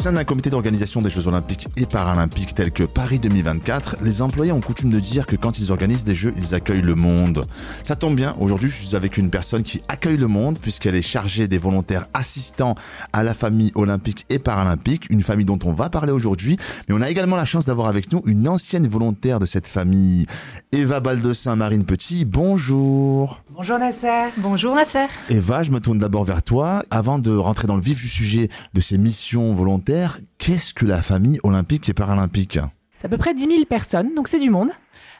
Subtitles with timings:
[0.00, 4.50] Sein d'un comité d'organisation des Jeux Olympiques et Paralympiques tel que Paris 2024, les employés
[4.50, 7.44] ont coutume de dire que quand ils organisent des Jeux, ils accueillent le monde.
[7.82, 11.02] Ça tombe bien, aujourd'hui je suis avec une personne qui accueille le monde puisqu'elle est
[11.02, 12.76] chargée des volontaires assistants
[13.12, 16.56] à la famille olympique et paralympique, une famille dont on va parler aujourd'hui,
[16.88, 20.24] mais on a également la chance d'avoir avec nous une ancienne volontaire de cette famille,
[20.72, 22.24] Eva Baldessin Marine Petit.
[22.24, 23.42] Bonjour.
[23.50, 24.30] Bonjour Nasser.
[24.38, 25.08] Bonjour Nasser.
[25.28, 26.84] Eva, je me tourne d'abord vers toi.
[26.90, 29.89] Avant de rentrer dans le vif du sujet de ces missions volontaires,
[30.38, 32.58] qu'est-ce que la famille olympique et paralympique
[32.94, 34.70] C'est à peu près 10 000 personnes, donc c'est du monde.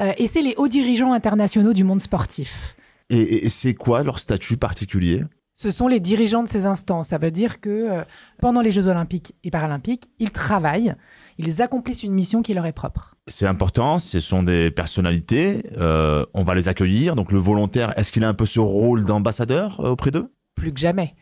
[0.00, 2.76] Euh, et c'est les hauts dirigeants internationaux du monde sportif.
[3.10, 5.22] Et, et- et c'est quoi leur statut particulier
[5.56, 7.08] Ce sont les dirigeants de ces instances.
[7.08, 8.02] Ça veut dire que euh,
[8.40, 10.94] pendant les Jeux olympiques et paralympiques, ils travaillent,
[11.38, 13.14] ils accomplissent une mission qui leur est propre.
[13.28, 17.14] C'est important, ce sont des personnalités, euh, on va les accueillir.
[17.16, 20.32] Donc le volontaire, est-ce qu'il a un peu ce rôle d'ambassadeur euh, auprès d'eux?
[20.56, 21.14] Plus que jamais.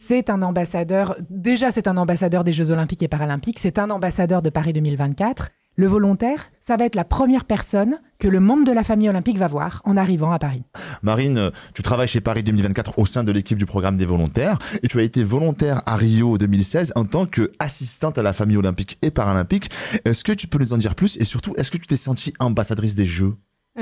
[0.00, 4.42] C'est un ambassadeur, déjà c'est un ambassadeur des Jeux olympiques et paralympiques, c'est un ambassadeur
[4.42, 5.50] de Paris 2024.
[5.74, 9.38] Le volontaire, ça va être la première personne que le membre de la famille olympique
[9.38, 10.62] va voir en arrivant à Paris.
[11.02, 14.88] Marine, tu travailles chez Paris 2024 au sein de l'équipe du programme des volontaires et
[14.88, 19.10] tu as été volontaire à Rio 2016 en tant qu'assistante à la famille olympique et
[19.10, 19.70] paralympique.
[20.04, 22.32] Est-ce que tu peux nous en dire plus et surtout, est-ce que tu t'es sentie
[22.38, 23.34] ambassadrice des Jeux?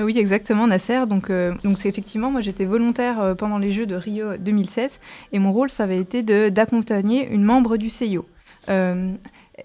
[0.05, 1.07] Oui, exactement, Nasser.
[1.07, 5.01] Donc, euh, donc c'est effectivement, moi j'étais volontaire euh, pendant les Jeux de Rio 2016
[5.33, 8.27] et mon rôle, ça avait été d'accompagner une membre du CIO.
[8.69, 9.13] Euh,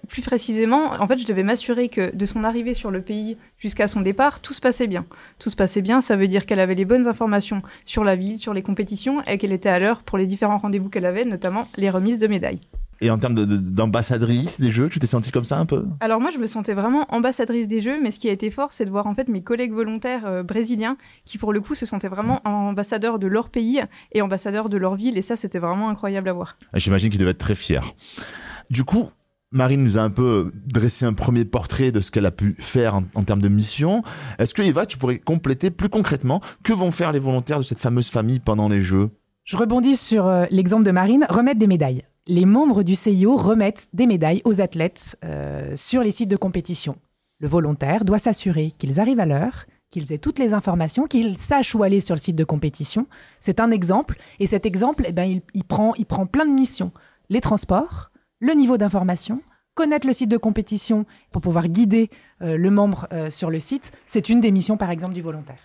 [0.08, 3.88] plus précisément, en fait, je devais m'assurer que de son arrivée sur le pays jusqu'à
[3.88, 5.04] son départ, tout se passait bien.
[5.38, 8.38] Tout se passait bien, ça veut dire qu'elle avait les bonnes informations sur la ville,
[8.38, 11.68] sur les compétitions et qu'elle était à l'heure pour les différents rendez-vous qu'elle avait, notamment
[11.76, 12.60] les remises de médailles.
[13.04, 15.84] Et en termes de- de- d'ambassadrice des Jeux, tu t'es sentie comme ça un peu?
[16.00, 18.72] Alors moi, je me sentais vraiment ambassadrice des Jeux, mais ce qui a été fort,
[18.72, 21.84] c'est de voir en fait mes collègues volontaires euh, brésiliens qui, pour le coup, se
[21.84, 23.80] sentaient vraiment ambassadeurs de leur pays
[24.12, 26.56] et ambassadeurs de leur ville, et ça, c'était vraiment incroyable à voir.
[26.74, 27.82] J'imagine qu'il devait être très fier.
[28.70, 29.10] Du coup,
[29.50, 32.94] Marine nous a un peu dressé un premier portrait de ce qu'elle a pu faire
[32.94, 34.02] en, en termes de mission.
[34.38, 37.80] Est-ce que Eva, tu pourrais compléter plus concrètement que vont faire les volontaires de cette
[37.80, 39.10] fameuse famille pendant les Jeux?
[39.44, 42.04] Je rebondis sur euh, l'exemple de Marine, remettre des médailles.
[42.26, 46.96] Les membres du CIO remettent des médailles aux athlètes euh, sur les sites de compétition.
[47.40, 51.74] Le volontaire doit s'assurer qu'ils arrivent à l'heure, qu'ils aient toutes les informations, qu'ils sachent
[51.74, 53.08] où aller sur le site de compétition.
[53.40, 56.52] C'est un exemple, et cet exemple, eh ben, il, il prend, il prend plein de
[56.52, 56.92] missions.
[57.28, 59.42] Les transports, le niveau d'information,
[59.74, 62.10] connaître le site de compétition pour pouvoir guider
[62.42, 65.58] euh, le membre euh, sur le site, c'est une des missions, par exemple, du volontaire.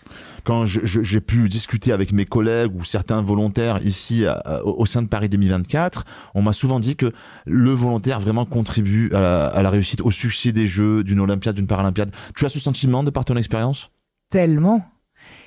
[0.44, 4.24] Quand j'ai pu discuter avec mes collègues ou certains volontaires ici
[4.64, 6.04] au au sein de Paris 2024,
[6.34, 7.12] on m'a souvent dit que
[7.46, 11.56] le volontaire vraiment contribue à la, à la réussite, au succès des Jeux, d'une Olympiade,
[11.56, 12.14] d'une Paralympiade.
[12.34, 13.90] Tu as ce sentiment de par ton expérience?
[14.30, 14.84] Tellement.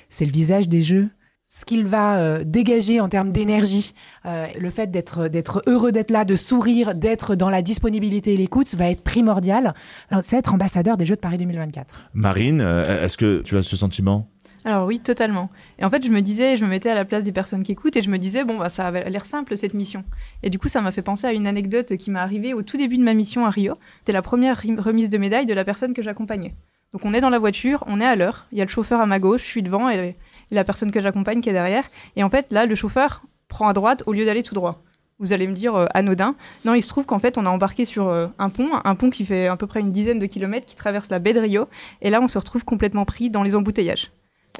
[0.08, 1.08] C'est le visage des jeux.
[1.54, 3.92] Ce qu'il va euh, dégager en termes d'énergie,
[4.24, 8.36] euh, le fait d'être d'être heureux d'être là, de sourire, d'être dans la disponibilité et
[8.38, 9.74] l'écoute, va être primordial.
[10.10, 12.08] Alors, C'est être ambassadeur des Jeux de Paris 2024.
[12.14, 14.30] Marine, euh, est-ce que tu as ce sentiment?
[14.64, 15.50] Alors oui, totalement.
[15.78, 17.72] Et en fait, je me disais, je me mettais à la place des personnes qui
[17.72, 20.04] écoutent et je me disais, bon, bah, ça avait l'air simple cette mission.
[20.42, 22.78] Et du coup, ça m'a fait penser à une anecdote qui m'est arrivée au tout
[22.78, 23.74] début de ma mission à Rio.
[23.98, 26.54] C'était la première remise de médaille de la personne que j'accompagnais.
[26.92, 29.00] Donc on est dans la voiture, on est à l'heure, il y a le chauffeur
[29.00, 30.14] à ma gauche, je suis devant et
[30.52, 31.84] la personne que j'accompagne qui est derrière.
[32.16, 34.82] Et en fait, là, le chauffeur prend à droite au lieu d'aller tout droit.
[35.18, 36.34] Vous allez me dire euh, anodin.
[36.64, 39.10] Non, il se trouve qu'en fait, on a embarqué sur euh, un pont, un pont
[39.10, 41.68] qui fait à peu près une dizaine de kilomètres, qui traverse la baie de Rio.
[42.00, 44.10] Et là, on se retrouve complètement pris dans les embouteillages.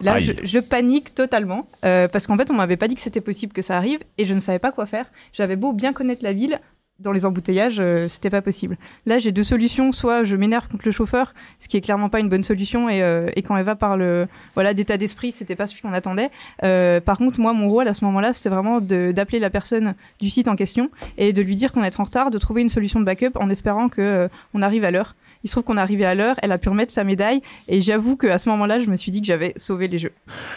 [0.01, 3.53] Là, je panique totalement euh, parce qu'en fait, on m'avait pas dit que c'était possible
[3.53, 5.07] que ça arrive et je ne savais pas quoi faire.
[5.33, 6.61] J'avais beau bien connaître la ville,
[6.99, 8.79] dans les embouteillages, euh, c'était pas possible.
[9.07, 9.93] Là, j'ai deux solutions.
[9.93, 13.03] Soit je m'énerve contre le chauffeur, ce qui est clairement pas une bonne solution, et,
[13.03, 16.31] euh, et quand Eva parle voilà, d'état d'esprit, c'était pas ce qu'on attendait.
[16.63, 20.31] Euh, par contre, moi, mon rôle à ce moment-là, c'était vraiment d'appeler la personne du
[20.31, 23.01] site en question et de lui dire qu'on est en retard, de trouver une solution
[23.01, 25.15] de backup en espérant que euh, on arrive à l'heure.
[25.45, 27.81] Il se trouve qu'on est arrivé à l'heure, elle a pu remettre sa médaille, et
[27.81, 30.13] j'avoue qu'à ce moment-là, je me suis dit que j'avais sauvé les Jeux.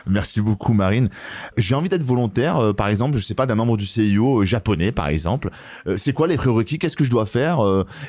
[0.06, 1.10] Merci beaucoup Marine.
[1.58, 4.46] J'ai envie d'être volontaire, euh, par exemple, je sais pas, d'un membre du CIO euh,
[4.46, 5.50] japonais, par exemple.
[5.88, 6.80] Euh, c'est quoi les prérequis?
[6.80, 7.60] Qu'est-ce que je dois faire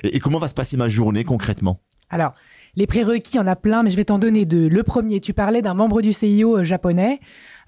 [0.02, 1.80] et comment va se passer ma journée concrètement?
[2.10, 2.34] Alors,
[2.76, 4.68] les prérequis, il y en a plein, mais je vais t'en donner deux.
[4.68, 7.20] Le premier, tu parlais d'un membre du CIO euh, japonais.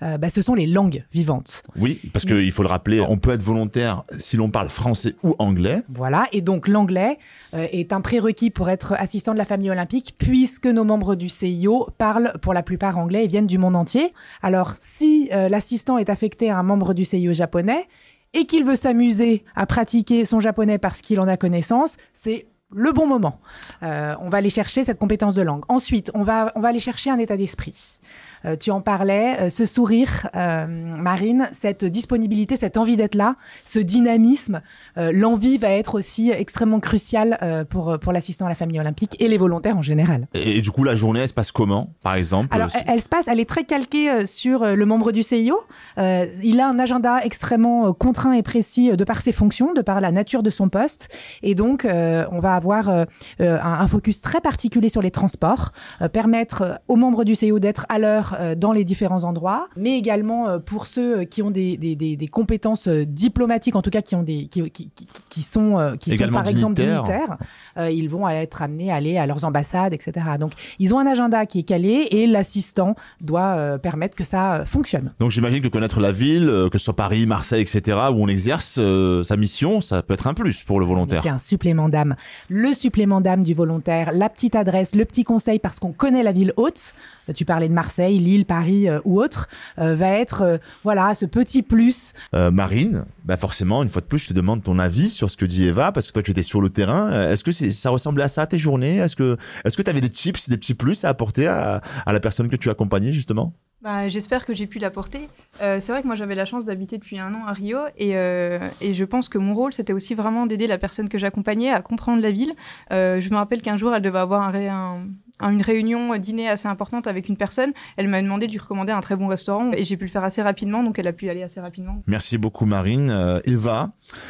[0.03, 1.63] euh, bah, ce sont les langues vivantes.
[1.77, 5.35] Oui, parce qu'il faut le rappeler, on peut être volontaire si l'on parle français ou
[5.39, 5.83] anglais.
[5.89, 7.19] Voilà, et donc l'anglais
[7.55, 11.29] euh, est un prérequis pour être assistant de la famille olympique, puisque nos membres du
[11.29, 14.13] CIO parlent pour la plupart anglais et viennent du monde entier.
[14.43, 17.89] Alors si euh, l'assistant est affecté à un membre du CIO japonais
[18.35, 22.93] et qu'il veut s'amuser à pratiquer son japonais parce qu'il en a connaissance, c'est le
[22.93, 23.41] bon moment.
[23.83, 25.65] Euh, on va aller chercher cette compétence de langue.
[25.69, 28.01] Ensuite, on va, on va aller chercher un état d'esprit.
[28.45, 33.37] Euh, tu en parlais, euh, ce sourire, euh, Marine, cette disponibilité, cette envie d'être là,
[33.65, 34.61] ce dynamisme,
[34.97, 39.39] l'envie va être aussi extrêmement cruciale pour, pour l'assistant à la famille olympique et les
[39.39, 40.27] volontaires en général.
[40.35, 43.29] Et, du coup, la journée, elle se passe comment, par exemple Alors, elle, se passe,
[43.29, 45.59] elle est très calquée sur le membre du CIO.
[45.97, 50.11] il a un agenda extrêmement contraint et précis de par ses fonctions, de par la
[50.11, 51.09] nature de son poste.
[51.43, 53.07] Et donc, on va avoir un,
[53.39, 55.73] un, focus très particulier sur les transports,
[56.13, 60.49] permettre aux membres du CIO d'être à l'heure euh, dans les différents endroits, mais également
[60.49, 64.03] euh, pour ceux euh, qui ont des, des, des, des, compétences diplomatiques, en tout cas
[64.03, 64.91] qui ont des qui, qui,
[65.31, 67.37] qui sont qui sont par exemple dignitaires,
[67.79, 70.27] ils vont être amenés à aller à leurs ambassades, etc.
[70.39, 75.13] Donc ils ont un agenda qui est calé et l'assistant doit permettre que ça fonctionne.
[75.21, 78.81] Donc j'imagine que connaître la ville, que ce soit Paris, Marseille, etc., où on exerce
[79.23, 81.23] sa mission, ça peut être un plus pour le volontaire.
[81.23, 82.17] C'est un supplément d'âme.
[82.49, 86.33] Le supplément d'âme du volontaire, la petite adresse, le petit conseil parce qu'on connaît la
[86.33, 86.93] ville haute.
[87.35, 89.49] Tu parlais de Marseille Lille, Paris euh, ou autre,
[89.79, 92.13] euh, va être euh, voilà ce petit plus.
[92.33, 95.45] Marine, bah forcément, une fois de plus, je te demande ton avis sur ce que
[95.45, 97.31] dit Eva, parce que toi tu étais sur le terrain.
[97.31, 98.99] Est-ce que ça ressemblait à ça tes journées?
[98.99, 102.21] Est-ce que est-ce que tu avais des tips, des petits plus à apporter à, la
[102.21, 103.53] personne que tu accompagnais justement?
[103.83, 105.29] Bah, J'espère que j'ai pu l'apporter.
[105.59, 108.95] c'est vrai que moi j'avais la chance d'habiter depuis un an à Rio et, et
[108.95, 112.23] je pense que mon rôle c'était aussi vraiment d'aider la personne que j'accompagnais à comprendre
[112.23, 112.55] la ville.
[112.91, 115.07] je me rappelle qu'un jour elle devait avoir un, un,
[115.41, 117.73] une réunion dîner assez importante avec une personne.
[117.97, 120.25] Elle m'a demandé de lui recommander un très bon restaurant et j'ai pu le faire
[120.25, 122.03] assez rapidement, donc elle a pu y aller assez rapidement.
[122.07, 123.11] Merci beaucoup Marine.
[123.11, 123.41] Euh,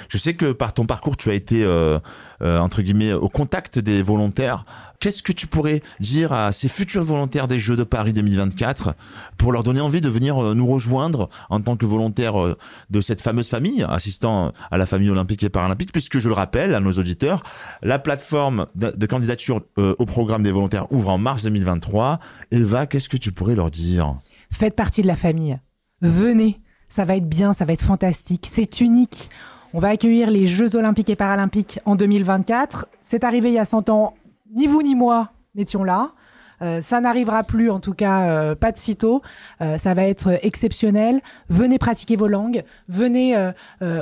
[0.08, 1.98] je sais que par ton parcours, tu as été euh,
[2.42, 4.64] euh, entre guillemets au contact des volontaires.
[5.00, 8.94] Qu'est-ce que tu pourrais dire à ces futurs volontaires des Jeux de Paris 2024
[9.36, 12.56] pour leur donner envie de venir nous rejoindre en tant que volontaire
[12.90, 16.74] de cette fameuse famille, assistant à la famille olympique et paralympique, puisque je le rappelle
[16.74, 17.44] à nos auditeurs,
[17.80, 22.18] la plateforme de, candidature au programme des volontaires ouvre en mars 2023.
[22.50, 24.16] Eva, qu'est-ce que tu pourrais leur dire?
[24.50, 25.58] Faites partie de la famille.
[26.02, 26.60] Venez.
[26.88, 28.48] Ça va être bien, ça va être fantastique.
[28.50, 29.30] C'est unique.
[29.74, 32.88] On va accueillir les Jeux olympiques et paralympiques en 2024.
[33.02, 34.14] C'est arrivé il y a 100 ans.
[34.54, 36.12] Ni vous ni moi n'étions là.
[36.60, 39.22] Euh, ça n'arrivera plus, en tout cas, euh, pas de sitôt.
[39.60, 41.20] Euh, ça va être exceptionnel.
[41.48, 42.64] Venez pratiquer vos langues.
[42.88, 43.36] Venez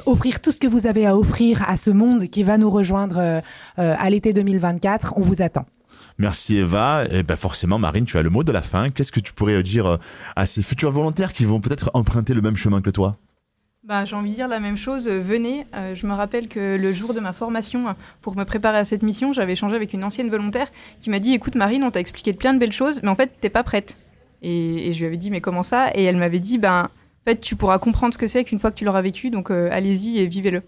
[0.06, 3.43] offrir tout ce que vous avez à offrir à ce monde qui va nous rejoindre
[3.76, 5.14] à l'été 2024.
[5.16, 5.66] On vous attend.
[6.18, 7.04] Merci Eva.
[7.10, 8.88] Et ben forcément, Marine, tu as le mot de la fin.
[8.88, 9.96] Qu'est-ce que tu pourrais dire euh,
[10.34, 13.16] à ces futurs volontaires qui vont peut-être emprunter le même chemin que toi?
[13.86, 15.64] Bah, j'ai envie de dire la même chose, venez.
[15.76, 19.04] Euh, je me rappelle que le jour de ma formation, pour me préparer à cette
[19.04, 22.32] mission, j'avais échangé avec une ancienne volontaire qui m'a dit Écoute, Marine, on t'a expliqué
[22.32, 23.96] plein de belles choses, mais en fait, t'es pas prête.
[24.42, 25.92] Et, je lui avais dit Mais comment ça?
[25.94, 28.72] Et elle m'avait dit Ben, en fait, tu pourras comprendre ce que c'est qu'une fois
[28.72, 30.62] que tu l'auras vécu, donc euh, allez-y et vivez-le.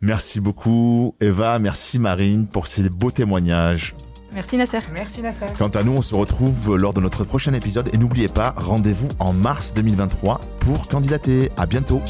[0.00, 1.58] Merci beaucoup, Eva.
[1.58, 3.94] Merci, Marine, pour ces beaux témoignages.
[4.34, 4.80] Merci Nasser.
[4.92, 5.46] Merci Nasser.
[5.58, 9.08] Quant à nous, on se retrouve lors de notre prochain épisode et n'oubliez pas, rendez-vous
[9.18, 11.50] en mars 2023 pour candidater.
[11.56, 12.02] À bientôt.